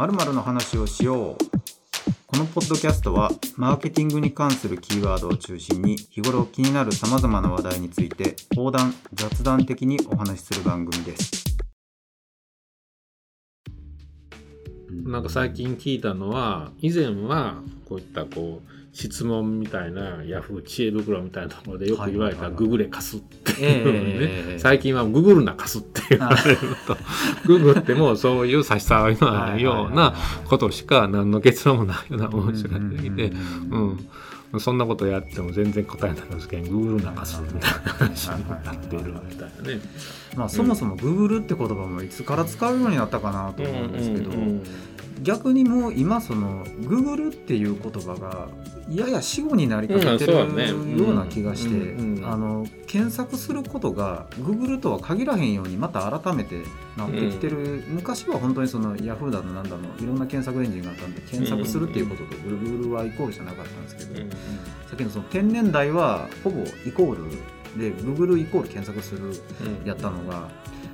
[0.00, 1.36] 〇〇の話をしよう。
[2.26, 11.44] このポッドキャストはマーケティングに関するキーワードを中心に日頃気になるさまざまな話題について横断雑談的にお話しする番組です。
[14.90, 17.56] なんか最近聞いたのは以前は
[17.86, 26.96] こういったこう質問みたいなヤフー知恵袋みたいなところでよく言われたググれ貸すっていうのね、ええ 最近はググるな貸すって言われると
[27.46, 30.14] ググってもそういう差し障りのあるような
[30.46, 33.32] ことしか何の結論もないような面白が出てきて
[33.70, 34.08] うん
[34.58, 39.80] そんなことやっても全然答えないんですけどググるな貸すみたいな話になっているみたいなね。
[40.36, 44.32] まあ、そもそも Google って言葉もいつから使うようになったかなと思うんですけど、
[45.22, 48.48] 逆にもう今その Google っていう言葉が
[48.90, 56.62] やや死語になりかけてるような気がして、うんうんあの検索することが Google とは限らへんようにまた改めて
[56.96, 64.30] なってきてる、昔は本当にその Yahoo だのなんだのいろんな検索エンジンがあったんで検索するっていうことと Google はイコールじゃなかったんですけど、
[64.88, 67.30] さっきのその天然代はほぼイコール
[67.80, 69.32] で Google イコール検索する
[69.84, 70.48] やったのが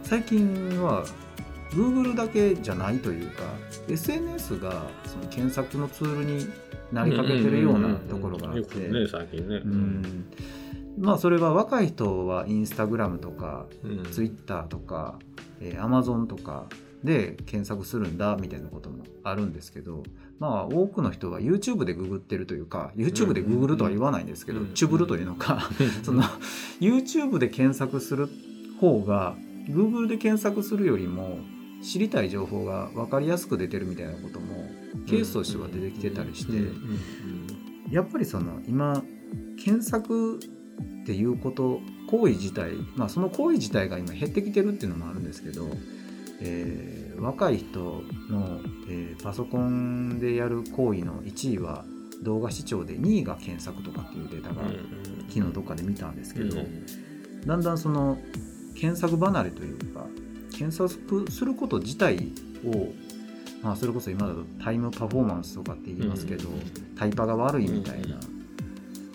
[0.04, 1.04] 最近は
[1.70, 3.42] Google だけじゃないというか
[3.88, 6.46] SNS がその検索のツールに
[6.92, 8.78] なりかけてるようなところがあって。
[8.88, 9.56] ね最近ね。
[9.56, 10.26] うん。
[10.98, 14.04] まあそれは若い人はインスタグラムとかうん。
[14.04, 15.18] ツイッターとか、
[15.60, 16.66] えー、Amazon とか
[17.04, 20.02] で検索するんだみたいなこともあるんですけど
[20.38, 25.70] まあ多くの人は YouTube でググってるというか YouTube でググるとは言わないんですけど、うんチュブルというのか
[26.02, 26.22] その
[26.80, 28.28] YouTube で検索する
[28.80, 29.36] 方が
[29.68, 31.38] Google で検索するよりも
[31.86, 34.68] 知りたい情報が分かりやすく出てるみたいなことも
[35.06, 36.52] ケースとしては出てきてたりして、
[37.90, 39.02] やっぱりその今
[39.62, 45.68] 検索っていうこと行為自体、まあ、その行為自体が今減ってきてるっていうのもあるんですけど、
[46.40, 47.80] えー若い人
[48.28, 51.86] の、えーパソコンでやる行為の1位は
[52.22, 54.62] 動画視聴で2位が検索とかっていうデータが
[55.28, 56.56] 昨日どっかで見たんですけど、
[57.46, 58.18] だんだんその
[58.74, 60.06] 検索離れというか
[60.56, 62.32] 検索すること自体
[62.64, 62.92] を、
[63.62, 66.48] まあ、それこそ今だとタイムパフォーマンスとかって言いますけど、
[66.98, 68.18] タイパが悪いみたいな、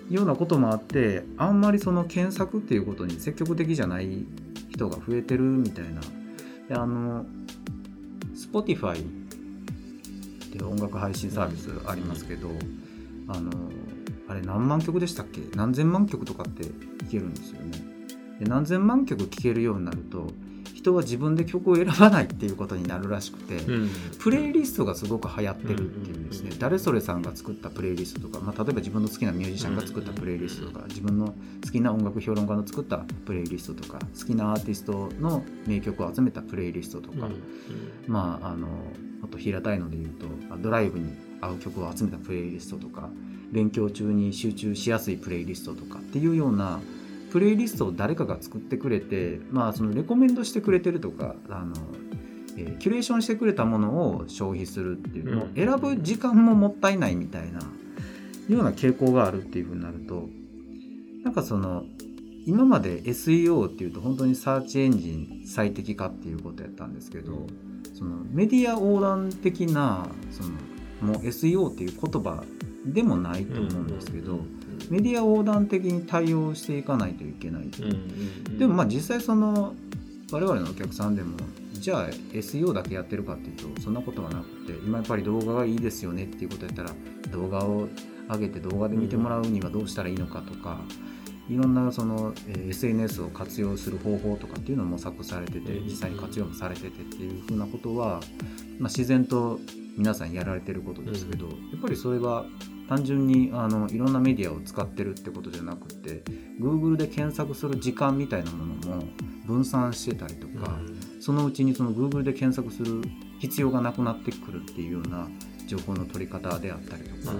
[0.09, 4.25] ようなこともあってあんまりその検索っていうことに積極的じゃない
[4.69, 6.01] 人が増えてるみたいな。
[6.67, 7.25] であの
[8.35, 9.05] Spotify っ
[10.51, 12.49] て音楽配信サービスありますけど、
[13.27, 13.51] あの
[14.27, 15.41] あれ何万曲でしたっけ？
[15.55, 16.71] 何千万曲とかって聴
[17.09, 17.79] けるんですよね。
[18.39, 20.27] で何千万曲聴けるようになると
[20.81, 23.59] 人は自分で曲を選ばないっていうことになるらしくて、
[24.19, 31.27] プレイリストがすごく流行ってるっていうんですね、誰それさんが作ったプレイリストとか、まあ、例えば自分の好きなミュージシャンが作ったプレイリストとか、自分の
[31.63, 37.29] 好きな音楽評論家の作ったプレイリストとか好きなアーティストの名曲を集めたプレイリストとか、
[38.07, 38.67] まああの
[39.23, 40.25] あと平たいので言うと
[40.57, 43.09] ドライブに合う曲を集めたプレイリストとか
[43.51, 46.79] 勉強中に集中しやすいプレイリストとかっていうような
[47.31, 51.75] プレイリストを誰かが作ってくれて、まあ、そのレコメンドしてくれてるとかあの、
[52.57, 55.53] えーキュレーションしてくれたものを消費するっていうのをうん。
[55.55, 57.59] 選ぶ時間ももったいないみたいな
[58.49, 60.27] ような傾向があるっていうふうになると
[61.23, 61.83] なんかその
[62.45, 67.47] 今まで SEO っていうと本当にサーチエンジン最適化っていうことやったんですけど
[67.93, 70.49] そのメディア横断的なその
[71.13, 72.43] もう SEO っていう言葉
[72.85, 74.39] でもないと思うんですけど、
[74.91, 77.69] メディア横断的に対応していかないといけない、
[78.59, 79.73] でもまあ実際その
[80.33, 81.37] 我々のお客さんでも
[81.73, 86.91] じゃあ SEO だけやってるかっていうとそんなことはなくて今やっぱり動画がいいですよねっていうことやったら
[87.31, 87.87] 動画を
[88.29, 90.79] 上げて動画で見てもらうにはどうしたらいいのかとか、
[91.49, 98.21] いろんなその、えー SNS を活用する方法とかっていうのも模索されててうん実際に活用もされててっていうふうなことは、
[98.79, 99.59] まあ、自然と
[99.97, 102.45] 皆さんやられてることですけど、やっぱりそれは
[102.91, 106.23] 単純にあのいろんなメディアを使ってるってことじゃなくて
[106.59, 109.03] Google で検索する時間みたいなものも
[109.47, 110.77] 分散してたりとか、
[111.21, 113.01] そのうちにその Google で検索する
[113.39, 115.29] 必要がなくなってくるっていうような
[115.67, 117.33] 情報の取り方であったりとか、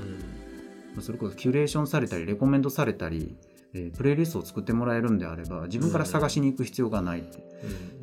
[1.02, 3.36] それこそキュレーションされたりレコメンドされたり、
[3.74, 7.44] えープレイリストを作ってもらえるんであれば自分から探しに行く必要がないって、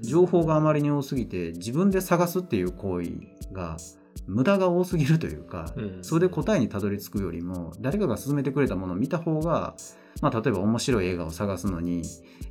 [0.02, 3.12] 情報があまりに多すぎて自分で探すっていう行為
[3.55, 3.78] が
[4.26, 9.75] 無駄が多すぎるというか、それで答えにたどり着くよりも誰かが勧めてくれたものを見た方が、
[10.20, 12.03] まあ、例えば面白い映画を探すのに、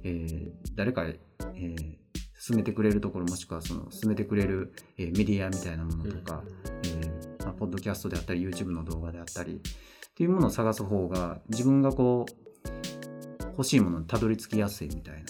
[0.04, 1.98] えー誰か、えー
[2.40, 6.44] 勧めてくれるところもしくはその勧めてくれる、えーメディアみたいなものとか、
[6.84, 15.22] えーまあ、ポッドキャストであったり YouTube の動画であったりっていうものを探す方が自分がこう欲しいものにたどり着きやすいみたいな。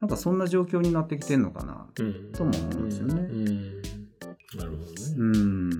[0.00, 2.32] なんかそんな状況になってきてんのかなうん。
[2.32, 3.14] とも思うんですよね。
[3.14, 3.95] うん
[4.54, 4.92] なるほどね。
[5.16, 5.70] うん。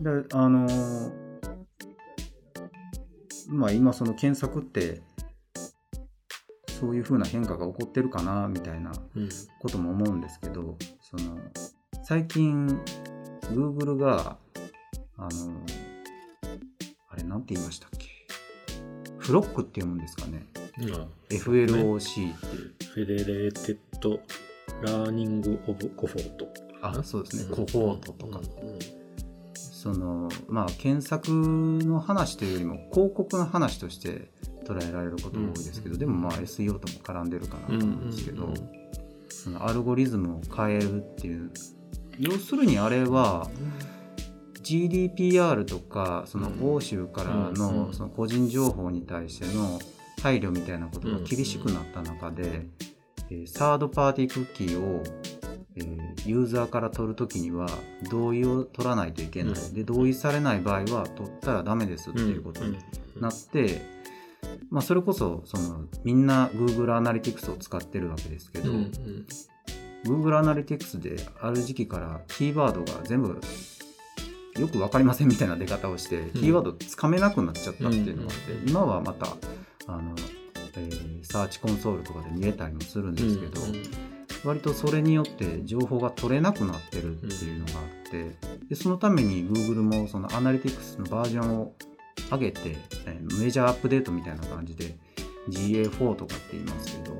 [0.00, 1.30] であのー
[3.48, 5.02] まあ今その検索って
[6.68, 9.28] そういうふうな変化が起こってるかなみたいなうん
[9.60, 11.36] ことも思うんですけどその
[12.04, 12.66] 最近
[13.52, 14.38] Google が
[15.18, 15.28] あの
[17.10, 18.06] あれなんて言いましたっけ？
[19.18, 20.46] フロックって読むんですかね？
[20.88, 26.69] まあ FLOC っていう Federated Learning of Cohorts。
[26.82, 27.42] あそうですね。
[27.50, 27.66] うん。
[27.66, 28.38] コホートとか。
[28.38, 28.78] うん。
[29.54, 34.30] そのまあ検索の話というよりも広告の話として
[34.66, 36.00] 捉えられることが多いですけど、うん。
[36.00, 38.54] でもまあ SEO とも絡んでるかなと思うんですけど、うん
[39.40, 41.50] そのアルゴリズムを変えるっていう
[42.18, 43.48] 要するにあれは
[44.62, 49.78] GDPR とかその欧州からのその個人情報に対しての
[50.22, 52.66] 配慮みたいなことが厳しくなった中で、
[53.30, 55.04] えーサードパーティークッキーを、
[55.76, 57.68] えーユーザーから取るときには
[58.10, 59.74] 同意を取らないといけない、うん。
[59.74, 62.76] で同意されない場合は取ったらダメですっていうことに
[63.18, 63.80] なって、
[64.70, 69.26] まあ、それこそそのみんな Google アナリティクスを使ってるわけですけど、うんうん。
[70.04, 73.40] Google アナリティクスである時期からキーワードが全部
[74.58, 79.26] よく分かりませんみたいな出方をして、キーワードつかめなくなっちゃったっていうのがあって、うん今はまた
[79.86, 80.14] あの、
[80.76, 83.60] えーサーチコンソールとかで見えたりもするんですけど、
[84.44, 88.36] 割とそれによって情報が取れなくなってるっていうのがあって
[88.68, 91.74] でそのために Google もそのアナリティクスのバージョンを
[92.30, 92.76] 上げて、
[93.06, 94.96] えーメジャーアップデートみたいな感じで
[95.48, 97.16] GA4 とかって言いますけど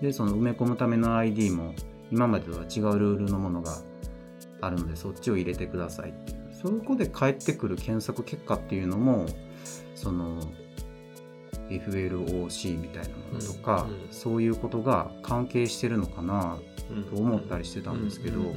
[0.00, 1.74] でその埋め込むための ID も
[2.10, 3.78] 今までとは違うルールのものが
[4.60, 6.40] あるのでそっちを入れてくださいっていう。
[6.52, 9.26] そこで返ってくる検索結果っていうのも
[9.94, 10.40] その
[11.70, 14.08] FLOC みたいなものとか、うんうん。
[14.10, 16.58] そういうことが関係してるのかな
[17.10, 18.56] と思ったりしてたんですけど、うんうんうん。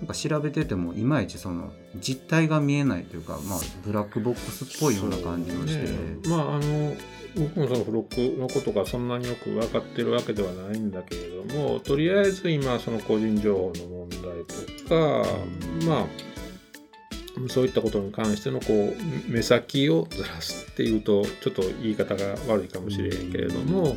[0.00, 5.90] なんか調べててもいまいちその実態が見えないというか、まあ、ブラックボックスっぽいような感じもして、ね。
[6.28, 6.94] まああの
[7.36, 14.20] 僕もそのフロックのことがそんなによく分かってるわけではないんだけれどもとりあえず今その個人情報の問題
[14.78, 15.26] とか、
[15.86, 16.06] まあ
[17.48, 23.96] そういったことに関してのこう目先をずらすっていうとちょっと言い方が悪いかもしれへんけれども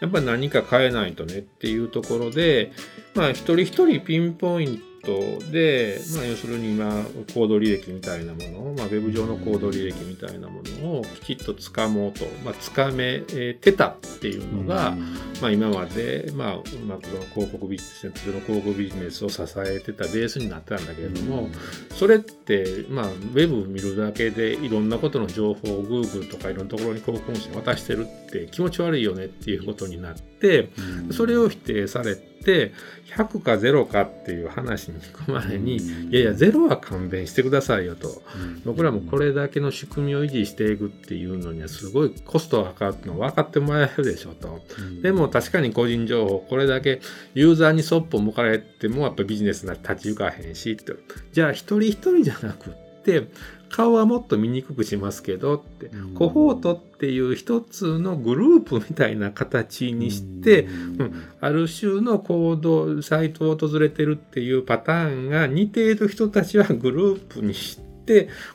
[0.00, 2.72] やっぱり何か変えないとねっていうところで
[3.14, 6.90] まあ一人一人ピンポイントで、まあ、要するに今
[7.34, 14.96] コード履歴みたいなもの、まあ、ウェブ上のコード履歴みたいなものをきちっとつかもうと、まあ、つかめてたっていうのが、
[15.40, 21.48] まあ、今まで、まあ、うまく広告ビジネスの広告ビジネスを支えてたベースになってたんだけれども、
[21.94, 30.70] それって、まあ、ウェブ見るだけでいろんなことの情報を Google とかいろんなところに広告主に渡してるって気持ち悪いよねっていうことになって
[31.10, 35.80] それを否定されて100か0かっていう話に行く前に、い
[36.12, 38.22] やいや0は勘弁してくださいよと。
[38.64, 44.60] 僕らもこれだけの仕組みを維持していくっていうのにはすごいコストがかかるの分かってもらえるでしょと。
[45.02, 47.00] でも確かに個人情報これだけ
[47.34, 50.92] ユーザーにそっぽ向かれてもやっぱビジネスな立ち行かへんしって。
[51.32, 53.28] じゃあ一人一人じゃなくって
[53.70, 61.24] 顔はもっと見にくくしますけどってコホートっていう一つのグループみたいな形にして、うん。
[61.40, 67.87] ある種の行動サイトを訪れてるっていうパターンが似ている人たちはグループにして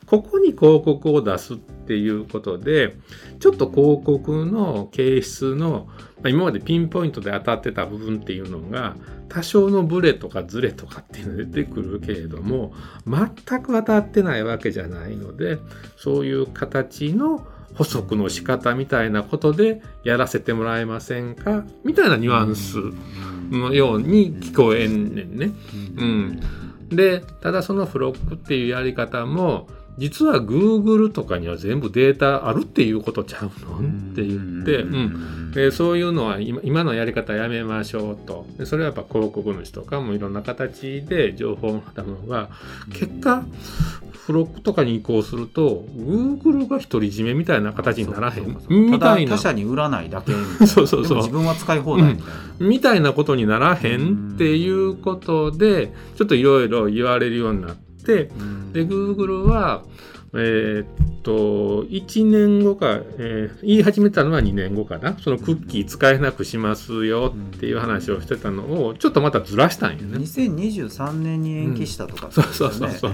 [0.05, 2.95] ここに広告を出すっていうことで
[3.39, 5.87] ちょっと広告の形質の
[6.23, 8.95] ま今までピンポイントで当たってた部分っていうのが
[9.29, 12.73] 多少のブレとかズレとかっていうのが出てくるけれども
[13.05, 15.57] 全く当たってないわけじゃないので
[15.97, 17.45] そういう形の
[17.75, 22.77] 補足の仕方みたいなことでやらせてもらえませんかみたいなニュアンス
[23.49, 25.51] のように聞こえんねんね。
[25.97, 26.39] うん、
[26.89, 38.47] でただそのフロックっていうやり方も実は Google とかには全部データあるっていうことちゃうのって言って、うん、でそういうのは今今のやり方やめましょうと。
[38.57, 42.49] でそれはやっぱ広告主とかもいろんな形で情報をもらったものが
[42.91, 43.45] 結果
[44.25, 50.31] フロックとかに移行すると Google が独り占めみたいな形にならへんみたいな他社に売らないだけ。
[50.65, 51.17] そうそうそう。
[51.17, 58.29] 自分は使い放題みたいな、みたいなことにならへんっていうことでちょっといろいろ言われるようになって
[58.71, 59.83] で Google は
[60.35, 65.17] えーっと1年後か、えー言い始めたのは2年後かな。
[65.19, 70.17] そのクッキー使えなくしますよっていう話をしてたのをちょっとまたずらしたんよね。
[70.17, 73.13] 2023年に延期したとか、そうそうそうそう。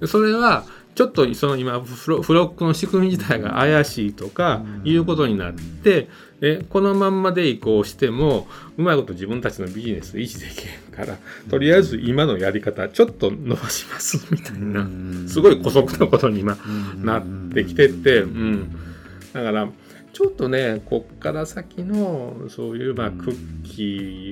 [0.00, 6.08] でそれはちょっとその今フロフロックの仕組み自体が怪しいとかいうことになって
[6.40, 14.86] えこのまんまで移行してもうまいこと自分たちのビジネス維持できへんからとりあえず今のやり方ちょっと伸ばしますみたいな
[15.28, 16.58] すごい姑息なことに今
[16.96, 17.24] なっ
[17.54, 18.76] てきてて、うん、
[19.32, 19.68] だから
[20.16, 23.82] ちょっとねこっから先のそういうまあクッキ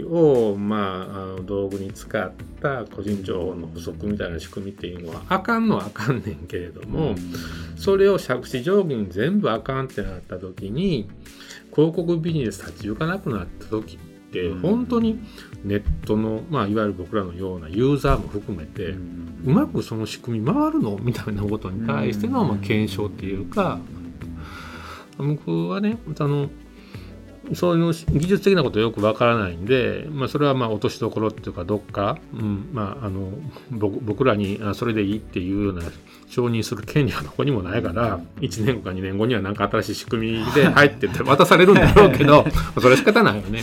[0.02, 2.32] ーをまああの道具に使っ
[2.62, 7.14] た個人情報の補足みたいな仕組みっていうのはあかんのはあかんねんけれども
[7.76, 11.06] それを借子定規に全部あかんってなった時に
[11.74, 13.98] 広告ビジネス立ち行かなくなった時っ
[14.32, 15.20] て本当に
[15.64, 18.90] ネットの、まあ、いわゆる僕らのようなユーザーも含めて
[19.44, 23.78] うまくその仕組み回るのみたいなことに対してのまあ検証っていうか
[25.18, 26.50] 僕はねあの
[27.52, 33.28] そういう技術的なことよくわからないんで、まあ、それはまあ落としどころっていうかどっか、うんまあ、あの
[33.70, 35.82] 僕らにそれでいいっていうような
[36.28, 42.46] 承認する権利はどこにもないから1年後か2年後には何か新しい仕組みで入ってって 渡されるんだろうけど
[42.80, 43.62] それは仕方ないよね。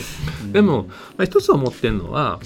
[0.52, 0.84] でも、
[1.16, 2.38] まあ、一つ思ってるのは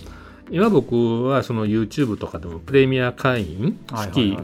[0.50, 4.36] 今僕はその YouTube とかでもプレミア会員月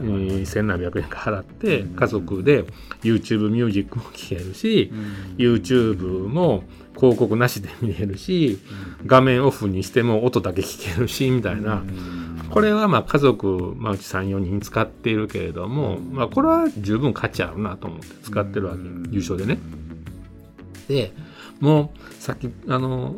[0.45, 2.65] 千何百円か払って家族で
[3.03, 4.91] YouTube ミュージックも聴けるし
[5.37, 6.63] YouTube も
[6.95, 8.59] 広告なしで見れるし
[9.05, 11.83] 画面オフにしても音だけ聞けるしみたいな。
[12.49, 18.79] これはまあ家族、まあ、うち34人使っているけれども、まあ、これは十分価値あるなと思って使ってるわけ。
[19.09, 19.57] 優勝でね。
[20.87, 21.13] で
[21.59, 23.15] もうさっきあの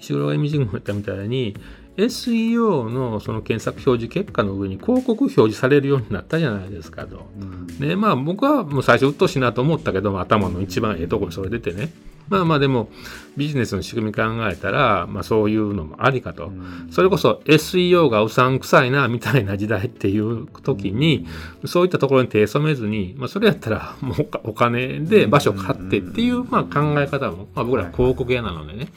[0.00, 1.54] 就労イミジングも言ったみたいに
[1.96, 7.26] SEO のその検索表示結果の上に広告表示されるようになったじゃないですかと。
[7.40, 11.90] うん、ねまあ僕はもう最初うっとしいなと思ったけど頭の一番ええとこにそれ出てね
[12.28, 12.88] まあまあでも
[13.36, 21.26] ビジネスの仕組み考えたら、まあ、そういうのもありかと、うん、それこそ SEO がうさんくさいなみたいな時代っていう時に、
[21.62, 28.88] うん、そういったところに手染めずに、まあ、それやったらもうお金で場所買ってっていう、まあ、考え方も、まあ、僕ら広告屋なのでね、はい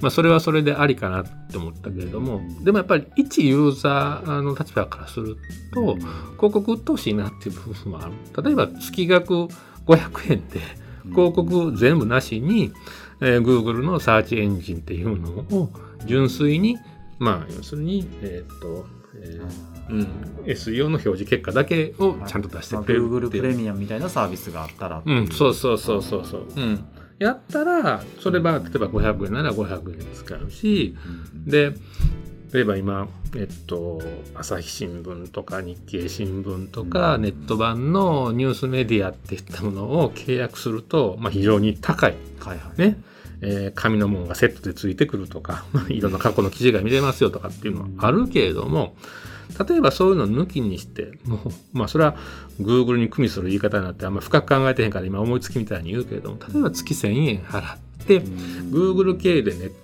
[0.00, 2.40] まあ、それはそれでありかなって思ったけれども。
[2.62, 5.36] でもやっぱり一ユーザーの立場からする
[5.74, 8.12] と広告鬱陶しいなっていう部分もある。
[8.42, 9.48] 例えば月額
[9.86, 10.60] 500円で
[11.10, 12.72] 広告全部なしに、
[13.20, 15.70] えー、Google のサーチエンジンっていうのを
[16.06, 16.78] 純粋に
[17.18, 20.06] まあ要するにえー、っと、えーうん、
[20.46, 25.12] SEO の表示結果だけをちゃんと出してくれる、はいまあ、Google プレミアムみたいなサービスがあったらう。
[25.12, 26.84] ん、そうそうそうそうそう、うん。
[27.18, 30.96] やったらそれは例えば500円なら500円使うし、
[31.34, 31.74] で
[32.52, 34.02] 例えば今、えっと、
[34.34, 42.96] 朝日新聞とか日経新聞とか、ネット版のニュースメディアっていったものを契約すると、まあ、非常に高い、はいはい、ね。
[43.42, 48.94] えー、紙のものがセットでついてくるとか、いろんな過去の記事が見れますよとかっていうのはあるけれども、
[49.68, 51.38] 例えばそういうの抜きにして、もう、
[51.72, 52.16] まあそれは
[52.60, 59.74] Google に組みする言い方になってあんま深く考えてへんから今思いつきみたいに言うけれども、例えば月1000円払って、Google 経由でネット、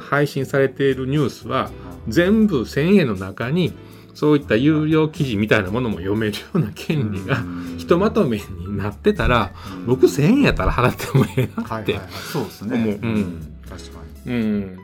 [0.00, 1.70] 配信されているニュースは
[2.08, 3.72] 全部1000円の中に
[4.14, 7.36] そういった有料記事みたいなものも読めるような権利が
[7.76, 9.52] ひとまとめになってたら、
[9.86, 12.08] 僕1000円やったら払ってもええなって思う。
[12.32, 12.98] そうですね。
[13.02, 13.58] うん。
[13.68, 14.32] 確かに。
[14.32, 14.78] うん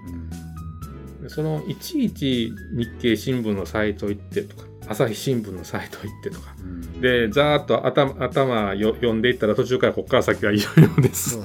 [1.29, 11.39] そのいちいち日経新聞のサイト行ってとか朝日新聞のサイト行ってとか、うん、でざーっと頭頭よ読んでいったら途中からここから先は有料です。
[11.39, 11.45] も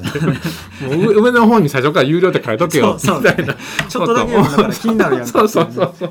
[0.91, 2.97] う 上の方に最初から有料って書いとけよ。
[3.01, 3.55] みたいな。
[3.87, 4.33] ちょっとだけ
[4.79, 5.27] 気になるやん。
[5.27, 6.09] そうそうそうそう。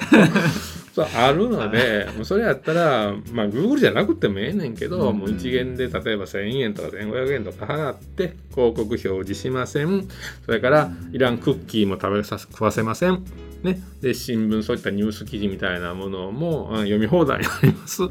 [0.95, 10.09] そ うあるので、もうそれやったら、まあ、Google じゃなくてもええねんけど、うん、もう一元で例えば1000円とか1500円とか払って広告表示しません。
[10.47, 13.23] それからいらんクッキーも食べさせ食わせません
[13.67, 18.03] ね、で新聞そういったニュース記事みたいなものも読み放題になります、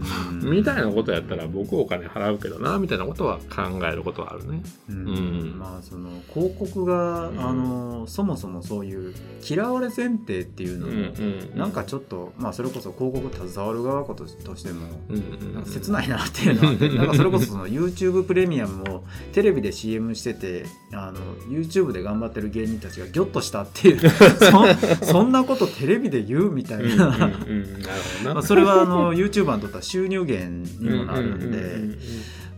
[0.44, 4.62] みたいなことやったら僕お金払うけどなみたいなことは考えることはあるね。
[4.90, 9.14] うん、うん、まあその広告が、うん、あのそもそもそういう
[9.48, 14.88] 嫌われ前提っていうのも、うんうん、なんかちょっと、まあ、それこそ広告携わる側としても、
[15.54, 21.20] なんか切ないなっていうのは、ね、 なんかそれこそその YouTube プレミアムをテレビで CM しててあの
[21.50, 27.32] YouTube で頑張ってる芸人たちがギョッとしたっていうそそんなことテレビで言うみたいな。
[28.24, 31.98] まあそれはあの YouTuber にとっては収入源にもなるんで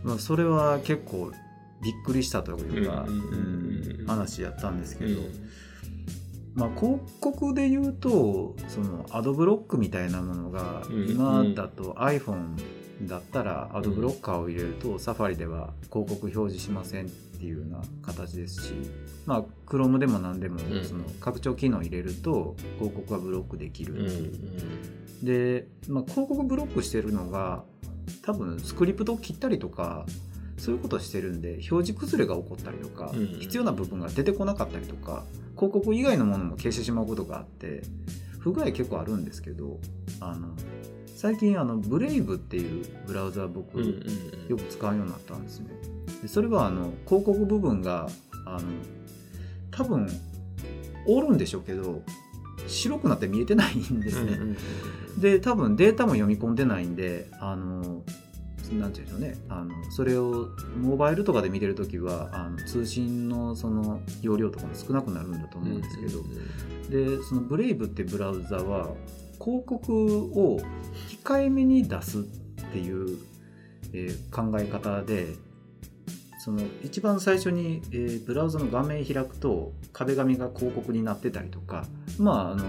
[0.02, 1.32] まあそれは結構
[1.82, 3.06] びっくりしたというか、
[4.06, 5.20] 話やったんですけど。
[6.54, 12.56] まあ、広告で言うとそのアドブロックみたいなものが今だと iPhone
[13.02, 18.74] だったらアドブロッカーを入れるとサファリでは広告表示しませんっていうような形ですし、
[19.26, 24.32] まあ、Chrome でも何でもその拡張機能を入れると広告はブロックできる、
[25.22, 27.64] で、まあ、広告ブロックしてるのが
[28.22, 30.06] 多分スクリプトを切ったりとか
[30.58, 37.82] そういうことをしてるんで表示崩れが起こったりとか、うん必要な部分が出てこなかったりとか広告以外のものも消してしまうことがあって
[38.40, 39.78] 不具合結構あるんですけど
[40.20, 40.48] あの
[41.16, 43.80] 最近あのブレイブっていうブラウザ僕、
[44.48, 45.70] よく使うようになったんですね。
[46.22, 48.08] でそれはあの広告部分が
[48.44, 48.68] あの
[49.70, 50.08] 多分
[51.06, 52.02] おるんでしょうけど
[52.66, 54.38] 白くなって見えてないんですね。
[55.18, 58.02] で多分データも読み込んでないんであの
[58.72, 59.38] なんていうんでしょうね。
[59.48, 60.48] あのそれを
[60.80, 66.22] モバイルとかで見てるときはあの通信のその容量とかも少なくなるんだと思うんですけど、
[67.16, 68.90] でそのブレイブってブラウザは
[69.42, 70.60] 広告を
[71.24, 72.22] 控えめに出すっ
[72.72, 73.18] ていう、
[73.94, 75.28] えー考え方で
[76.48, 81.84] その一番最初に、えーブラウザの画面開くと壁紙が広告になってたりとか
[82.18, 82.64] まああの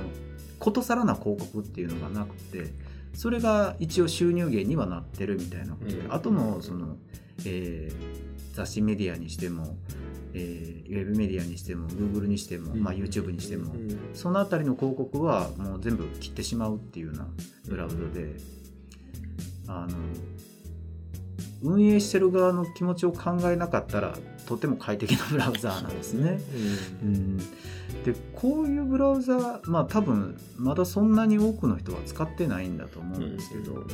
[0.59, 2.73] ことさらな広告っていうのがなくて
[3.13, 6.13] それが一応収入源にはなってるみたいなことで、うん。
[6.13, 6.97] あとのその、
[7.45, 9.77] えー雑誌メディアにしても、
[10.33, 14.09] えーウェブメディアにしても Google にしても、まあ、YouTube にしても、うん。
[14.13, 17.27] そのあたりの広告はもう全部切ってしまうっていうような
[17.69, 18.35] ブラウザで、
[19.67, 19.97] あの
[21.61, 24.15] 運営してる側の気持ちを考えなかったら
[24.47, 26.39] とても快適なブラウザーなんですね。
[27.03, 27.43] うん、で
[28.33, 33.85] こういうブラウザまあ多分まだそんなに多くの人は使ってないんだと思うんですけど、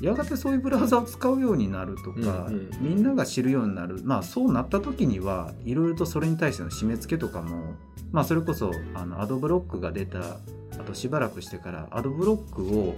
[0.00, 2.70] やがてそういうブラウザを使うようになるとか、うんうん。
[2.80, 7.74] みんなが知るようになるまあそうなった時にはいろいろとそれに対しての締め付けとかも
[8.10, 12.94] まあそれこそあのアドブロックが出たあとしばらくしてからアドブロックを、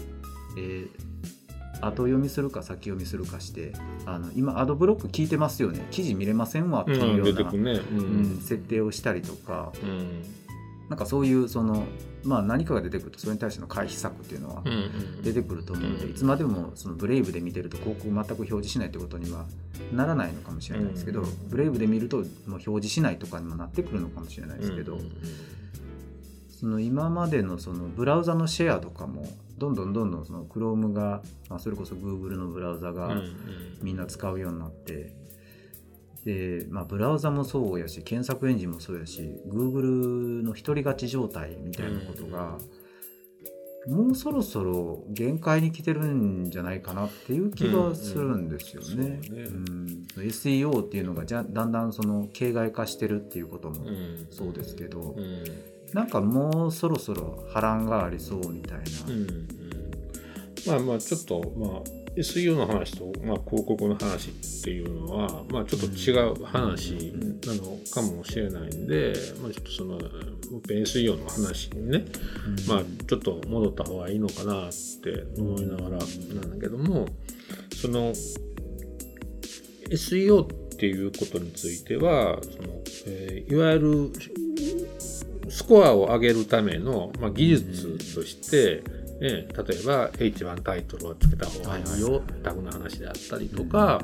[0.57, 0.89] えー
[1.81, 3.73] 後読みするか先読みするかして
[4.07, 5.87] あの今アドブロック聞いてますよね。
[5.91, 7.73] 記事見れませんわっていうような、出てくるね。
[7.73, 9.73] ううん設定をしたりとか。
[9.83, 10.23] うん。
[10.89, 11.85] なんかそういうその、
[12.25, 19.47] まあ、何かが出てくるとそれに対しての回避策っていうのはうん出てくると思うので、うんいつまでもそのブレイブで見てると広告全く表示しないってことには
[19.93, 24.99] ならないのかもしれないですけど、うんブレイブで見るともう表示しないとかにもなってくるのかもしれないですけど、
[26.61, 29.27] その今までのそのブラウザのシェアとかも
[29.59, 33.15] どんどんどんどんその Chrome が、まあ、それこそ Google のブラウザが
[33.83, 35.15] みんな使うようになって、
[36.25, 42.59] で、まあ、ブラウザもそうやし検索エンジンもそうやし Google の独り勝ち状態みたいなことが、
[43.87, 49.21] もうそろそろ限界に来てるんじゃないかなっていう気がするんですよね。
[49.31, 49.87] うんうん。
[49.87, 50.07] ね。
[50.17, 50.23] うん。
[50.23, 53.77] SEO っていうのがじゃだんだんその形骸化してるっていうことも
[54.31, 55.45] そうですけど、うん
[55.95, 58.85] なんかもうそろそろ波乱がありそうみたいな。
[59.07, 59.49] うんうん。
[60.67, 67.13] まあまあちょっとまあ SEO の話と、まあ、広告の話っていうのは、まあ、ちょっと違う話
[67.45, 72.05] なのかもしれないんで、まあ、ちょっとその SEO の話にね、
[72.69, 74.71] まあ、ちょっと戻った方がいいのかなっ
[75.03, 77.09] て思いながらなんだけども
[77.75, 78.13] その
[79.91, 84.13] SEO っていうことについてはその、えーいわゆる
[85.55, 88.83] スコアを上げるための、まあ、技術として、
[89.21, 89.47] ね、例え
[89.87, 94.03] ば H1 タイトルをつけた方がいいよタグの話であったりとか、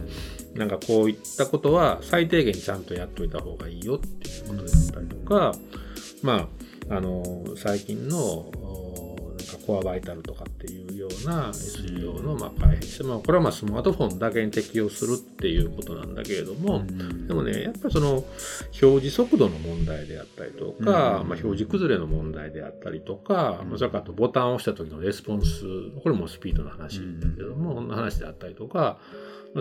[0.55, 5.53] なんかこういったことは最低限ちゃんとやっといた方がいいよっていうことであったりとか、
[6.23, 6.49] ま
[6.89, 7.25] あ、あの
[7.57, 8.53] 最近の
[9.71, 16.83] コアバイタルとかっていうような SEO のまあ開発、まあ、これはまあスマートフォンだけに適用するっていうことなんだけれども、
[17.29, 18.27] でもねやっぱりその表
[18.73, 20.85] 示速度の問題であったりとか、うん。
[20.85, 25.63] まあ、表示崩れの問題であったりとか、まあそれからあとボタンを押した時のレスポンス
[26.03, 28.99] これもスピードの話だけども、こんな話であったりとかまあ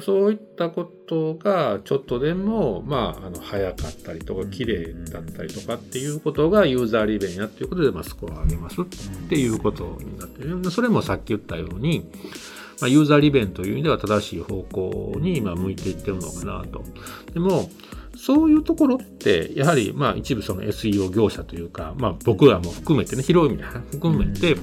[0.01, 8.85] そういったことがちょっとでも、まあ、あの早かったりとか綺麗だったりとかっていうことがユーザー利便やっていうことで、まあ、スコアを上げますっ
[9.29, 10.69] ていうことになってる。
[10.69, 12.07] それもさっき言ったように、
[12.81, 16.83] まあ、ユーザー利便という意味では正しい方向に今向いていってるのかなと。
[17.33, 17.69] でも
[18.15, 24.55] そういうところってやはりまあ一部その SEO 業者というか、まあ、僕らも含めてね広い意味で含めて、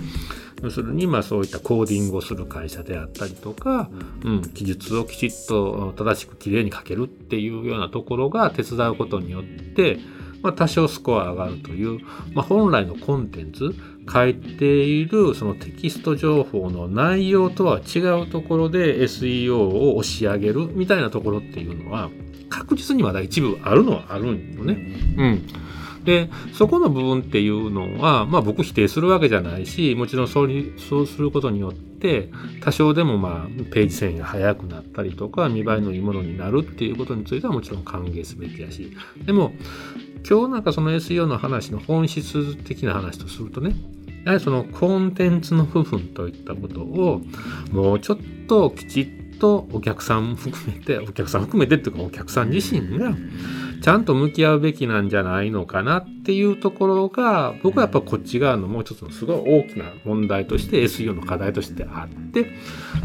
[0.67, 3.89] 要するにまあそういったコーディングをする会社であったりとか、
[4.25, 10.01] うん、記述をきちっと正しくきれいに書けるっていうようなところが手伝うことによって、
[10.43, 12.01] まあ、多少スコア上がるという、
[12.35, 13.77] まあ、本来のコンテンツ
[14.13, 22.11] 書いているそのテキスト情報の内容とは違うところで SEO を押し上げるみたいなところっていうのは
[22.49, 24.75] 確実にまだ一部あるのはあるんよね。
[25.17, 25.47] うん
[26.07, 32.31] でそこの部分っていうのは、まあ、僕否定するわけじゃないしもちろんそうそうすることによって
[32.63, 38.97] 多少でもまあページ遷移が速くなったりとか見栄えのいいものになるっていうことについてはもちろん歓迎すべきやし。
[39.25, 39.53] でも
[40.29, 43.75] 今日なんかその SEO の話の本質的な話とするとね
[44.25, 47.21] やはりそのコンテンツの部分といったことを
[47.73, 53.15] もうちょっときちっとお客さん含めてお客さん含めてっていうかお客さん自身が
[53.83, 62.45] ちゃんと向き合うべきなんじゃないのかなっていうところが僕はやっぱこっち側のもう一つのすごい大きな問題として SEO の課題としてあって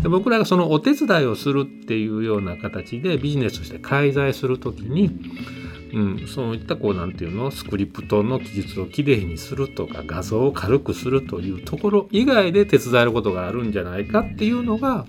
[0.01, 5.12] で僕らがそのお手伝いをするっていうような形でビジネスとして介在する時に
[5.93, 15.05] うん、そういったこうなんていうのスクリプトの記述をきれいにするとか画像を軽くするというところ以外で手伝えることがあるんじゃないかっていうのが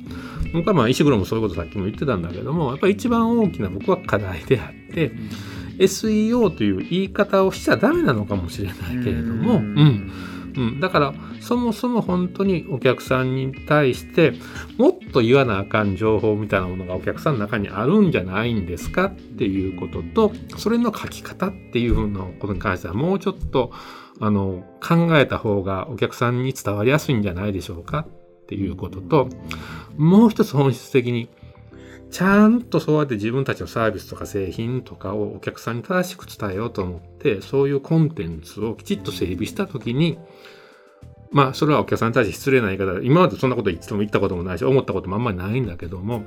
[0.53, 5.12] 僕はまあ石黒もそういうことさっきも言ってたんだけどもやっぱり一番大きな僕は課題であって
[5.79, 10.12] SEO という言い方をしちゃダメなのかもしれないけれども、うん、
[10.57, 14.35] うん、だからそもそも本当にお客さんに対して
[14.79, 23.73] もっと言わなあかん情報みたいなものがお客さんの中にあるんじゃないんですかっていうこととそれの書き方っていうふうなことに関してはもうちょっと
[24.21, 28.07] あの考えた方がお客さんに伝わりやすいんじゃないでしょうか
[28.53, 29.29] っていうことと
[29.97, 31.31] もう一つ本質的に
[32.11, 40.19] ちゃんとそうやって自分たちのサービスとか製品とかをお客さんに正しく伝えようと思って、そういうコンテンツをきちっと整備したときに、
[41.31, 46.25] まあ、それはお客さんに対して失礼な言い方で今までそんなこと言っても言ったこともないし、思ったこともあんまりないんだけども、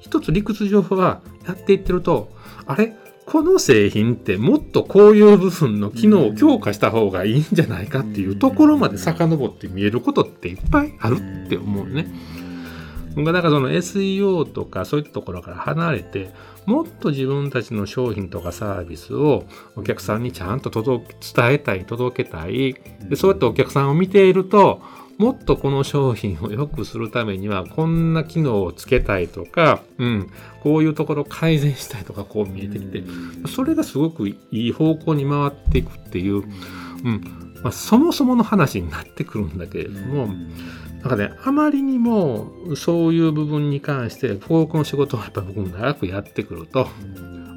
[0.00, 2.28] 一つ理屈上はやっていってると、
[2.66, 2.94] あれ？
[3.26, 12.06] この製品ってもっとこういう部分の機能を強化した方がいいんじゃないかっていうところまで遡って見えることっていっぱいあるって思うね。
[13.16, 16.30] だからその SEO とかそういったところから離れて、
[16.66, 22.74] もっと自分たちの商品とかサービスをお客さんにちゃんと届け、伝えたい、届けたい。
[23.08, 24.82] で、そうやってお客さんを見ていると、
[25.18, 30.30] もっとこの商品を良くするためには、こんな機能をつけたいとか、うん、
[30.62, 33.02] こういうところを改善したいとか、こう見えてきて、
[33.48, 40.28] それがすごくいい方向に回っていくっていう、うん、まあ、そもそもの話になってくるんだけれども、
[41.00, 46.88] なんかね、あまりにもそういう部分に関して、広告の仕事をやっぱ僕も長くやってくると、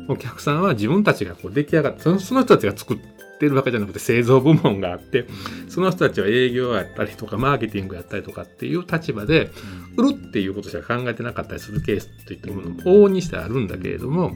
[0.08, 2.98] お客さんは自分たちがこう出来上がって、その人たちが作っ
[3.39, 5.25] てるわけじゃなくて製造部門があって、
[5.69, 9.49] その人たちは営業やったりとか、マーケティングやったりとかっていう立場で、
[9.97, 14.34] 売るっていうことしか考えてなかったりするケースといったものも往々にしてあるんだけれども、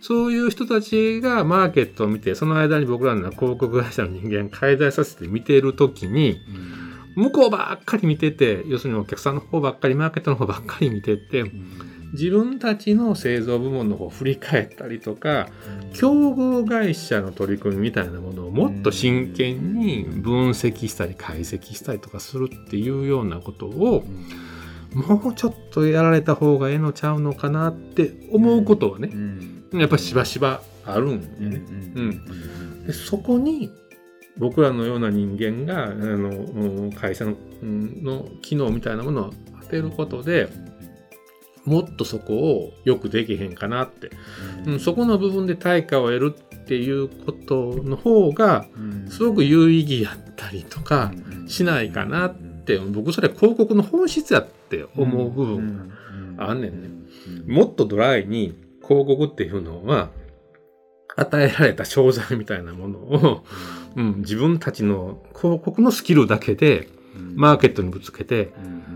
[0.00, 6.40] そういう人たちがマーケットを見て、その間に僕らの広告会社の人間介在させて見ているときに、
[7.14, 11.44] 向こうばっかり見てて、要するにお客さんの方ばっかり、マーケットの方ばっかり見てて、
[12.12, 15.48] 自分たちの製造部門の方を振り返ったりとか、
[15.94, 24.04] 競合会社の取り組みみたいなものをもっと真剣に分析したり解析したりとかするっていうようなことを、
[24.94, 29.10] もうちょっとやられた方がええのちゃうのかなって思うことはね、
[29.72, 31.62] やっぱしばしばあるんでね。
[31.94, 33.70] うん、そこに
[34.36, 39.30] 僕らのような人間があの会社のの機能みたいなものを
[39.62, 40.48] 当てることで
[41.64, 44.10] もっとそこをよくできへんかなって、
[44.66, 48.66] うん、そこの部分で対価を得るっていうことの方が
[49.08, 51.12] すごく有意義やったりとか
[51.46, 52.52] しないかなって。
[52.92, 55.90] 僕それ広告の本質やって思う部分
[56.36, 56.88] があんねんね。
[57.44, 58.54] もっとドライに
[58.86, 60.10] 広告っていうのは
[61.16, 63.44] 与えられた商材みたいなものを
[63.96, 68.52] うん、自分たちの広告のスキルだけでマーケットにぶつけて、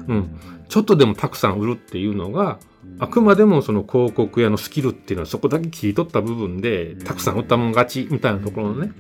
[0.09, 2.59] うん、ちょっとでもたくさん売るっていうのが、
[2.99, 8.93] あくまでもその広告屋のスキルっていうのはそこだけ切り取った部分でたくさん売ったもん勝ちみたいなところのね、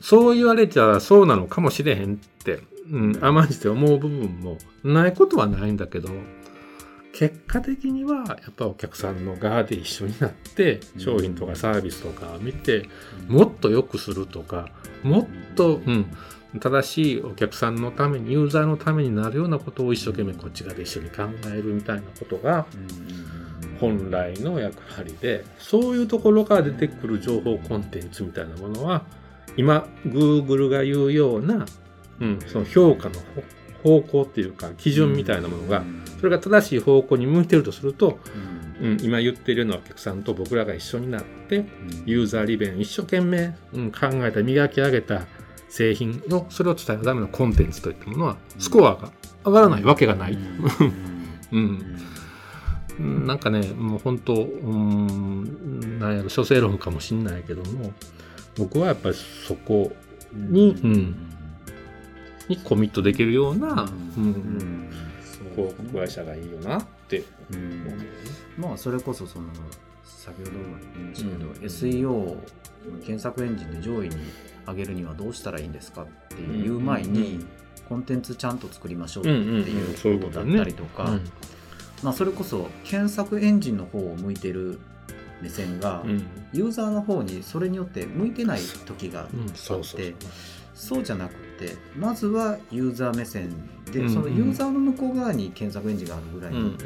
[0.00, 6.10] そう言われちゃそうなのかもしれへんって、うん、甘んじて思う部分もないことはないんだけど、
[7.14, 12.88] 結果的にはやっぱお客さんの側で一緒になって商品とかサービスとかを見て
[13.28, 14.68] もっと良くするとか
[15.04, 16.06] もっと、うん、
[16.60, 22.66] 正しいお客さんのためにユーザーのためになるようなことを一生懸命こっち側で一緒に考えるみたいなことが
[23.80, 29.04] 本来の役割でそういうところから出てくる情報コンテンツみたいなものは
[29.56, 31.66] 今 Google が言うような、
[32.20, 33.20] うん、その評価の
[33.82, 35.84] 方向っていうか基準みたいなものが
[36.18, 38.18] それが正しい方向に向いてるとすると、
[38.80, 41.66] うん、今言っているようなお客さんと僕らが一緒になって
[42.06, 45.26] ユーザー利便一生懸命、うん、考えた磨き上げた
[45.74, 49.10] 製品のそれを伝えるためのコンテンツといったものはスコアが
[49.44, 50.38] 上がらないわけがない。
[51.50, 51.96] うん、
[53.26, 57.92] なんかねもう本当うんなんやろ諸正論かもしんないけども
[58.56, 59.92] 僕はやっぱりそこ
[60.32, 61.16] に、うん。
[62.48, 64.90] にコミットできるような、うん、うん、
[65.56, 67.24] 広告会社がいいよなって。
[67.50, 69.46] 思う、まあそれこそその
[70.04, 70.58] 先ほども
[70.94, 72.36] 言いましたけど、SEO
[73.04, 74.16] 検索エンジンで上位に
[74.66, 77.44] 上げるにはどうしたらいいんですかっていう前に、
[77.88, 81.18] コンテンツちゃんと作りましょううんっていことだいううことねったりとか、
[82.02, 84.78] まあ、それこそ検索エンジンの方を向いてる
[85.42, 86.02] 目線が、
[86.52, 89.82] ユーザーの方にそれによって向いてない時がうんそう。
[90.74, 93.50] そうじゃなくてまずはユーザー目線
[93.92, 96.76] で、そのユーザーの向こう側に検索エンジンがあるぐらいに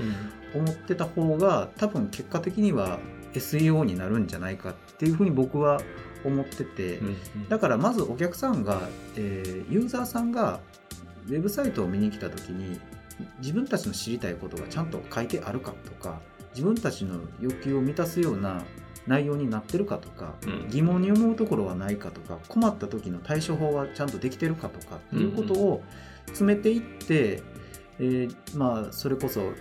[0.55, 2.99] 思ってた方が多分結果的には
[3.35, 5.81] SEO になるんじゃないかっていうふうに僕は
[6.25, 7.49] 思ってて、うん。
[7.49, 10.61] だからまずお客さんが、えーユーザーさんが
[11.29, 12.81] ウェブサイトを見に来た時に
[13.41, 16.21] 自分たちの知りたいことがちゃんと書いてあるかとか
[16.55, 18.65] 自分たちの欲求を満たすような
[19.07, 20.69] 内容になってるかとか、うん。
[20.69, 25.83] 疑問に思うところはないかとか困った時の対処法はちゃんとできてるかとかっていうことを
[26.27, 27.43] 詰めていって、
[27.99, 29.53] えーまあそれこそ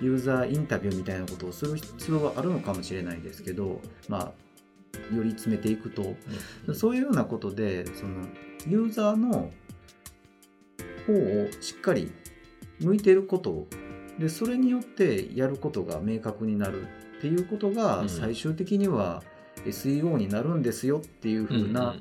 [0.00, 4.32] ユーザーインタビューみたいなことをする必要はあるのかもしれないですけど、ま
[5.12, 6.14] あ、より詰めていくと。
[6.74, 8.26] そういうようなことでその
[8.68, 9.50] ユーザーの
[11.06, 12.12] 方をしっかり
[12.80, 13.66] 向いていること
[14.18, 16.82] でそれによってやることが明確になる
[17.18, 18.08] っていうことうがん。
[18.08, 19.22] 最終的には
[19.64, 21.96] SEO になるんですよっていう風な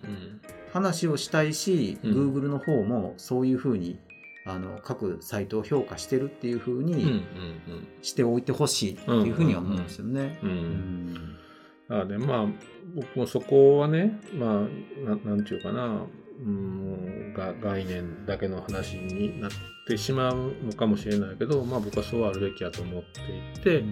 [0.73, 2.33] 話をしたいし、うん。
[2.33, 3.99] Google の方もそういう風に
[4.45, 7.23] あの各サイトを評価してるっていう風うんうんに
[8.01, 10.39] しておいてほしいっていう風には思うんですよね。
[10.43, 11.13] うんううん。
[11.13, 12.01] ん。
[12.01, 12.45] あでまあ
[12.95, 14.67] 僕もそこはねま
[15.05, 16.05] あななんていうかな。
[16.37, 19.51] うんが概念だけの話になっ
[19.87, 23.83] てしまうのかもしれないけど、まあ、僕はそうあるべきやと思っていて、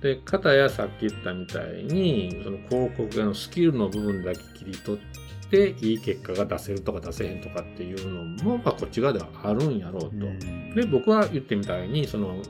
[0.00, 5.20] で片やさっき言ったみたいにその広告のスキルの部分だけ切り取って
[5.52, 10.26] いい結果が出せるとか出せへんとかっていうのも、まあ、こっち側ではあるんやろうと。
[10.74, 12.42] で僕は言ってみたいにその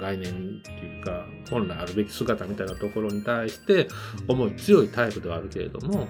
[0.00, 3.88] 概念っていうか本来あるべき姿みたいなところに対して
[4.28, 6.08] 思い強いタイプではあるけれども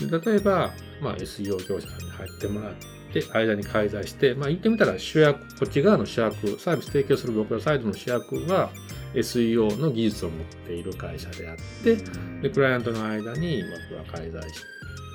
[0.00, 2.74] 例えば、まあ、SEO 業者に入ってもらっ
[3.12, 8.70] て間に介在して、まあ、言ってみたら主役こっち側の主役サービス提供する僕らサイドの主役は
[9.14, 11.96] SEO の技術を持っている会社であって
[12.42, 14.64] でクライアントの間に僕は介在し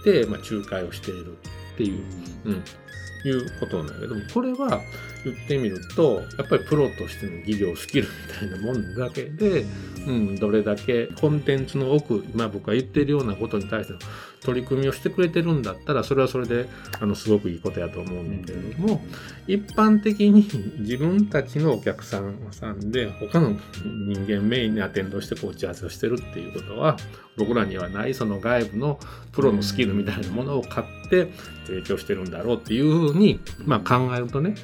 [0.03, 1.37] て、まあ、仲介をしている
[1.73, 2.03] っていう
[2.45, 2.63] うん、
[3.25, 4.81] いうことなんだけどもこれは
[5.25, 9.65] 言ってみるとやっぱりプロとしての技量スキルみたいなもんだけで、
[10.05, 13.99] うん、どれだけコンテンツの奥今僕が言ってるようなことに対しての
[14.41, 16.67] 取り組みをしてくれてるんだったらそれはそれで
[16.99, 19.01] あのすごくいいことやと思うんだけれども、
[19.47, 20.47] 一般的に
[20.79, 26.97] 自分たちのお客さんさんで他の人間メインにアテンドしてこう打ち合わせをしてるっていうことは
[27.37, 28.99] 僕らにはないその外部の
[29.31, 31.31] プロのスキルみたいなものを買って
[31.65, 34.55] 提供してるんだろうっていうふうに、まあ、考えるとね、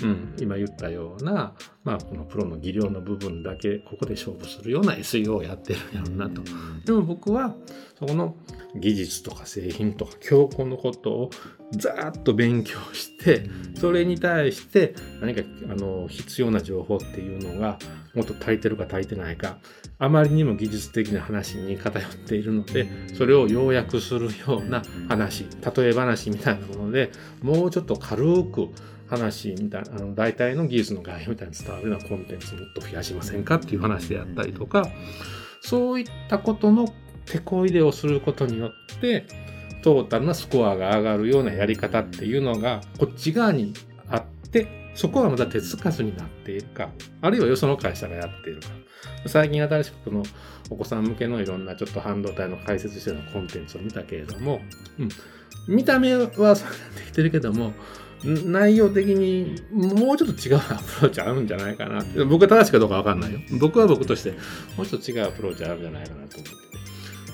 [0.39, 6.41] 今言ったような、まあ、このプロの技量の部分だけここで勝負するような SEO をやってるんやろうなと。
[6.85, 7.55] でも僕は
[7.99, 8.35] そこの
[8.75, 11.29] 技術とか製品とか強固のことを
[11.71, 17.77] ざーっと勉強してそれに対して何かあの必要な情報っていうのが
[18.13, 19.57] もっと足りてるか足りてないか
[19.99, 27.11] あまりにも技術的な話に偏っているのでそれを要約するような話例え話みたいなもので
[27.41, 28.69] もうちょっと軽く
[29.11, 34.87] 話みたいなあの大体の技術の概要みたいに伝わるようなコンテンツをもっと増やしませんかっていう話であったりとか
[35.61, 36.87] そういったことの
[37.25, 38.71] 手こ入れをすることによっ
[39.01, 39.25] て
[39.83, 43.73] トータルなスコアが上がるようなやり方っていうのがこっち側に
[44.09, 46.89] あってそこはまだ手つかずになっているか
[47.21, 48.67] あるいはよその会社がやっているか。
[49.27, 50.23] 最近新しくこの
[50.69, 54.61] お子さん向けのいろんなちょっと半導体の解説してるコンテンツを見たけれども、
[54.99, 55.09] うん、
[55.67, 56.65] 見た目はそうなって
[57.07, 57.73] きてるけども
[58.23, 63.39] 内容的にもうちょっと違うアプローチあるんじゃないかな僕は正しいかどうかわかんないよ。
[63.59, 64.31] 僕は僕として
[64.77, 66.55] もうちょっと違うアプローチあるんじゃないかなと思ってて。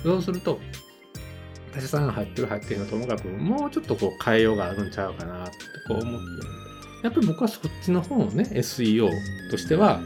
[0.04, 0.60] そうすると
[1.74, 5.52] 他社さんが入ってる入ってるのともかくもうちょっとこう変えようがあるんちゃうかなって
[5.88, 6.28] こう思って。
[6.44, 6.58] る
[7.04, 9.10] やっぱり僕はそっちの方をね SEO
[9.52, 10.02] としては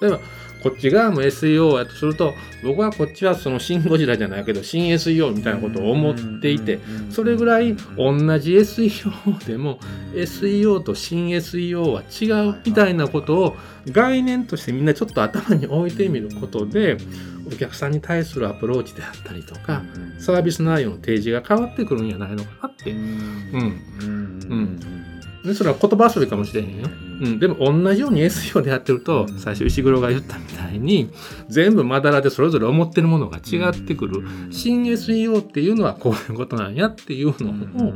[0.00, 0.20] 例えば
[0.62, 9.78] こっち側も SEO やとすると僕はこっちはそのシン・ゴジラじゃないけど新 SEO みたいなことを思っていてそれぐらい同じ SEO でも
[10.14, 16.98] SEO と新 SEO は違うみたいなことを概念としてみんなちょっと頭に置いてみることで
[17.46, 19.82] お客さんに対するアプローチであったりとか
[20.18, 25.07] サービス内容の提示が変わってくるんじゃないのかなって、うん
[25.48, 26.88] でそれは言葉遊びかもしれへんよ、
[27.20, 31.10] うん、でも同じように SEO でやってると最初石黒が言ったみたいに
[31.48, 34.22] 全部まだらでそれぞれ思ってるものが違ってくる。
[34.50, 37.92] 新 SEO っていうのはこういうことなんやっていうのを、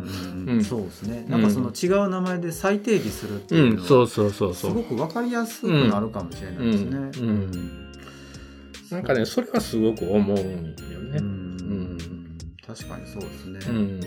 [0.47, 0.65] うん。
[0.65, 1.27] そうですね。
[1.29, 3.77] なんかその違う名前で再定義するってう、いうん。
[3.77, 4.71] のそうそうそうそう。
[4.71, 6.91] すごく分かりやすくなるかもしれないですね。
[6.91, 7.03] うん。
[7.03, 7.93] うん。
[8.91, 11.19] なんかねそれはすごく思うんよね。
[11.19, 11.99] うん。
[12.67, 13.61] 確かにそうですね。
[13.69, 14.01] うん。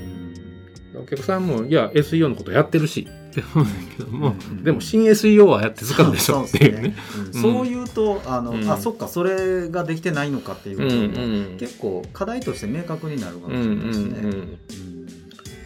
[1.02, 3.08] お客さんもいや SEO のことやってるし
[3.42, 6.96] って思うんだけども、うんうんでも新 SEO はやって使うでしょっていうね。
[7.34, 8.70] そういうとあの、うん。
[8.70, 14.20] あそっかそれができてないのかっていううんことも、うん結構課題として明確になるかもしれうんうんないですね。
[14.20, 14.26] うん。
[14.26, 14.60] うん。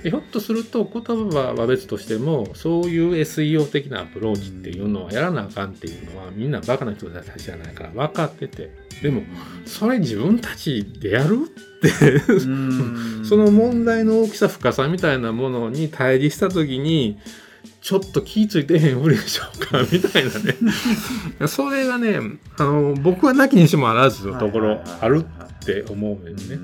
[0.04, 8.90] でひょっとすると言葉は別としてもそういう SEO 的なアプローチっていうのはやらなあかんっていうのはみんなバカな人たちじゃないから分かってて。
[9.02, 9.22] でも
[9.66, 13.24] それ自分たちでやるってうん。
[13.24, 17.18] その問題の大きさ深さみたいなものに対峙した時に
[17.82, 20.56] ちょっと気ぃついてへんふりでしょうか みたいなね。
[21.48, 22.20] それがね
[22.58, 26.60] あの僕はなきにしもあらずのところあるって思うんですね。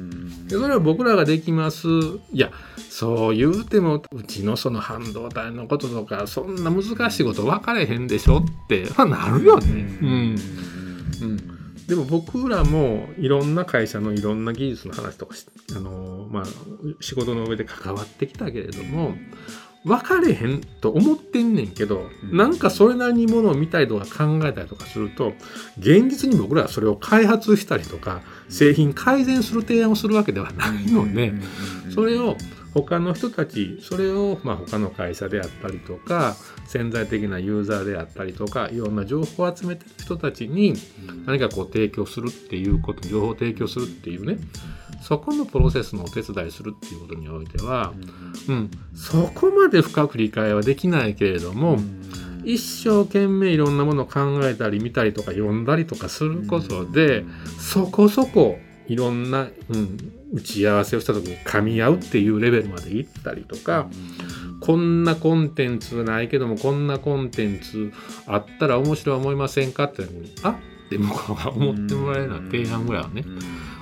[0.48, 1.88] でそれは僕らができます。
[2.32, 2.52] いや
[2.90, 9.98] そう言うてもうちのその半導体のこととかそんな難しいこと分かれへんでしょってまあなるよね。
[10.02, 10.36] うん。
[11.22, 16.44] うん、でも僕らもいろんな会社のいろんな技術の話とかしあの、まあ、
[17.00, 19.16] 仕事の上で関わってきたけれども
[19.86, 22.36] 分かれへんと思ってんねんけど、うん。
[22.36, 25.34] なんかそれなりにものを見たりとか考えたりとかすると
[25.78, 31.34] 現実に僕らはそれを開発したりとか製品改善する提案をするわけではないので、
[31.94, 32.36] それを
[32.74, 36.36] 他の人たちそれをまあ他の会社であったりとか
[36.68, 40.74] 潜在的なユーザーであったりとかいろんな情報を集めてる人たちに
[41.26, 44.40] 何かこう提供するっていうこと情報を提供するっていうね
[45.06, 47.94] そこのプロセスのお手伝いするっていうことにおいては、
[48.50, 51.78] うん、そこまで深く理解はできないけれども、
[52.44, 57.24] 一生懸命いろんなものを考えたり見たりとか読んだりとかすることで、
[57.60, 63.88] そこそこいろんな、うん、打ち合わせをした時に噛み合うっていうレベルまでいったりとか、
[64.60, 67.94] こんなコンテンツないけどもこんなコンテンツ
[68.26, 70.04] あったら面白い思いませんかって
[70.42, 73.24] あって向こうが思ってもらえるような提案ぐらいはね、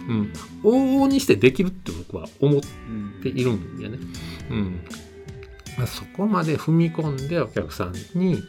[0.08, 2.62] うん、往々にしてできるって僕は思っ
[3.22, 3.98] ているんだよね。
[4.50, 4.82] うん。
[5.78, 8.44] まあ、そこまで踏み込んでお客さんに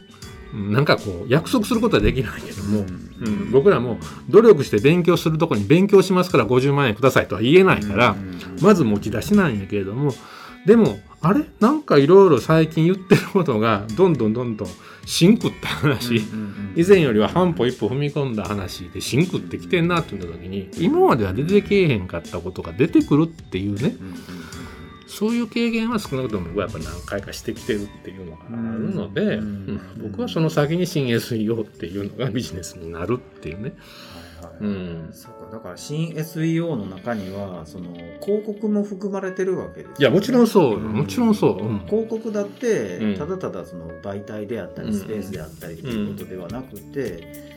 [0.53, 2.83] うんなんかこう約束することはできないけども、う
[3.29, 3.97] ん、僕らも
[4.29, 8.15] 努力して勉強するとこに勉強しますから50万円くださいとは言えないから、
[8.61, 10.13] まず持ち出しなんやけれども
[10.65, 11.43] でもあれ？
[11.59, 14.67] なんかいろいろ最近言ってることがどんどんどんどん
[15.05, 16.21] シンクって話、
[16.75, 23.95] 以前よりは半歩一歩踏み込んだ話でシンクってきてんなって言った時に今までは出てけえへんかったことが出てくるっていうね。
[25.07, 29.39] そういう経験は少なくとも僕はやっぱ何回かしてきてるっていうのがあるので、
[29.97, 33.73] 僕はその先に新 SEO っていうのがビジネスになるっていうね。
[34.59, 35.09] うん。
[35.13, 39.95] そうかだから新 SEO の中にはその広告も含まれてるわけですよね。
[39.99, 40.79] いやもちろんそう。
[40.79, 41.79] もちろんそう、うん。
[41.85, 43.17] 広告だって、うん。
[43.17, 44.91] ただただその媒体であったうん。
[44.91, 47.55] りスペースであったりっていうことではなくて、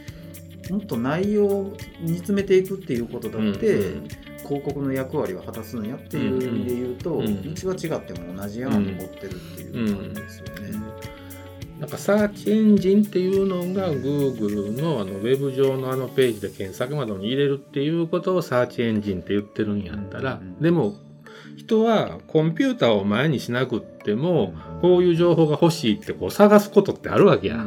[0.70, 4.08] もっと内容を煮詰めていくっていうことだって、うん。
[4.38, 7.54] 広告の役割を果たすんやっていう意味で言うと、うん。
[7.54, 10.78] 道は違っても同じ山登ってるっていう感じですよね。
[11.78, 20.62] なんかサーチエンジンっていうのが Google のあのウェブ上のあのページで検索窓に入れるっていうことをサーチエンジンって言ってるんやったら、うんうんうん。
[20.62, 20.96] でも
[21.56, 27.66] 人はコンピューターを前にしなくっても、こういう情報が欲しいってこう探すことってあるわけや。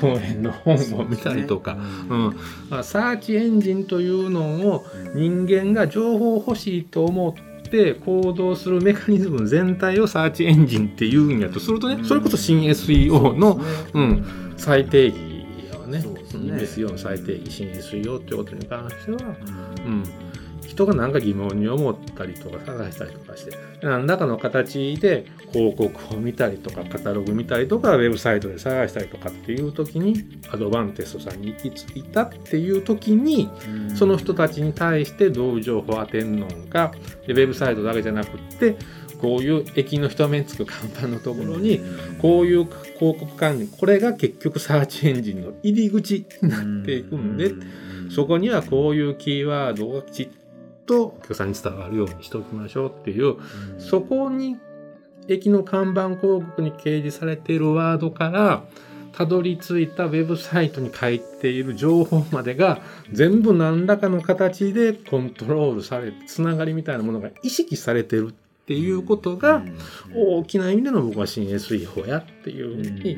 [0.00, 1.76] 公園の本を見たりとか。
[2.08, 2.36] うん。
[2.70, 7.34] まあサーチエンジンというのを人間が情報欲しいと思
[7.70, 13.60] って行動するメカニズム全体をサーチエンジンっていうんやとするとねそれこそ新 SEO の
[13.94, 15.16] うん最定義
[15.78, 16.04] はねね。
[16.04, 19.36] うん SEO の最定義新 SEO ってことに関しては、
[19.86, 20.04] うん、
[20.70, 33.50] 人が何か疑問に思ったりとか探したりとかして何らかの形で広告を見たりとかカタログ見たりとかウェブサイトで探したりとかっていう時にアドバンテストさんに行き着いたっていう時に
[33.96, 36.92] その人たちに対してどういう情報を当てんのか。
[37.26, 38.76] でウェブサイトだけじゃなくって
[39.20, 41.80] こういう駅の人目につく看板のところに
[42.22, 42.64] こういう
[42.98, 47.52] 広告管理これが結局サーチエンジンの入り口になっていくんで
[48.10, 50.28] そこにはこういうキーワードをきちっ
[50.90, 53.36] とお客さんに伝わるようにしておきましょうっていう
[53.78, 54.56] そこに
[55.28, 58.64] 駅の看板広告に掲示されているワードから
[59.12, 62.80] たどり着いたウェブサイトに書いている情報までが
[63.12, 69.62] 全部何らかの形でコントロールされてつながりみたいなものが意識されてるっていうことが
[70.14, 73.16] 大きな意味での僕は新 SEO やっていうふうに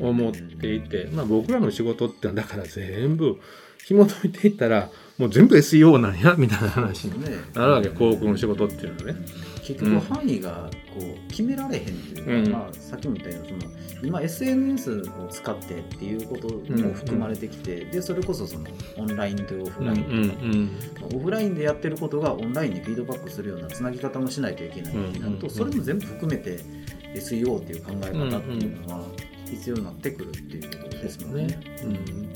[0.00, 3.40] 思っていて、まあ、僕らの仕事ってだから全部
[3.86, 7.22] 紐解いていったらもう全部 SEO なんや みたいな話に
[7.54, 9.26] なるわけ広告の仕事っていうのはね。
[9.64, 12.50] 結局範囲がこう決められへんっていうか、うん。
[12.50, 18.66] まあ、さっきも言ったようにその今 SNS を使ってっていうことも含まれてきて、でそれこそその
[18.98, 20.70] オンラインとオフラインとか、うん
[21.14, 26.58] オフラインでやってることがオンラインにフィードバックするようなつなぎ方もしないといけないってなると、うんそれも全部含めて
[27.14, 29.04] SEO っていう考え方っていうのは
[29.46, 31.60] 必要になってくるっていうことですもんね。
[31.84, 32.28] うんうん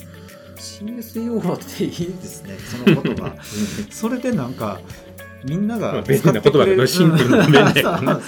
[0.59, 2.57] CSEO っていいですね。
[2.59, 3.35] そのことが
[3.91, 4.81] それでなんか
[5.45, 8.21] みんなまがあ便利な言葉だけどシンプルな便利な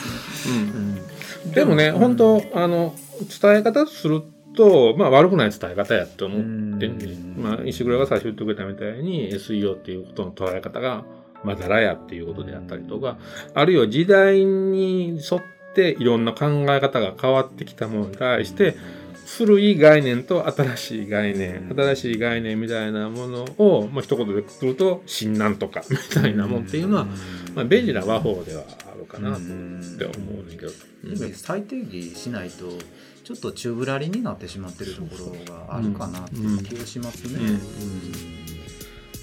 [1.55, 1.99] でもね、うん。
[1.99, 2.95] 本当あの
[3.41, 4.23] 伝え方する
[4.55, 6.89] と、まあ、悪くない伝え方やと思って
[7.37, 11.05] まあ、石黒が最初言ってくれたみたいに SEO っていうことの捉え方が
[11.45, 13.19] まだらやっていうことであったりとか、
[13.55, 15.43] あるいは時代に沿っ
[15.75, 18.77] ていろんな考え方が変わってきたものに対して、
[19.39, 21.77] 古い概念と新しい概念、うん。
[21.77, 27.07] 新しい概念みたいなものを、まあ、一言でくると新なんとか みたいなもんっていうのは、
[27.55, 30.73] まあ、便利な和法ではあるかなとって思うねんけど。
[31.35, 32.79] 再定義しないと
[33.25, 37.39] ちょっと宙ぶらりになってしまってるところがあるかなっていう気がしますね。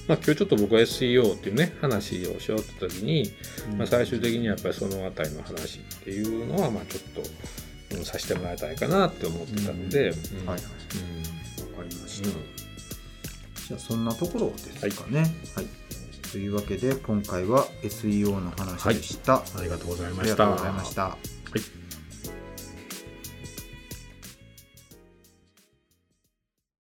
[0.07, 3.29] まあ、今日ちょっと僕は SEO っていうね話をしようって時に、
[3.71, 3.77] うん。
[3.77, 7.66] まあ、最終的にやっぱりそのあたりの話っていうのはまあちょっと、うん
[8.03, 12.29] させてもらいたいかなって思ってたんで、うんはいはいうんわかりました。
[12.29, 15.21] じゃあそんなところですかね。
[15.55, 15.67] はい。
[16.31, 19.35] というわけで今回は SEO の話でした。
[19.35, 20.51] ありがとうございましたあり。
[20.51, 21.03] がとうございました。
[21.03, 21.17] は
[21.55, 21.86] い